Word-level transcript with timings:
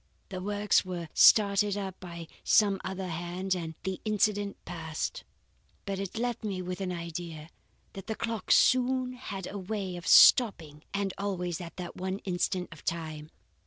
The 0.29 0.41
works 0.41 0.83
were 0.83 1.09
started 1.13 1.77
up 1.77 1.99
by 1.99 2.25
some 2.43 2.81
other 2.83 3.09
hand, 3.09 3.53
and 3.53 3.75
the 3.83 4.01
incident 4.03 4.57
passed. 4.65 5.23
But 5.85 5.99
it 5.99 6.17
left 6.17 6.43
me 6.43 6.59
with 6.59 6.81
an 6.81 6.91
idea. 6.91 7.49
That 7.93 8.07
clock 8.17 8.49
soon 8.49 9.13
had 9.13 9.45
a 9.45 9.59
way 9.59 9.95
of 9.97 10.07
stopping 10.07 10.81
and 10.91 11.13
always 11.19 11.61
at 11.61 11.77
that 11.77 11.95
one 11.97 12.17
instant 12.25 12.69
of 12.71 12.83
time. 12.83 13.29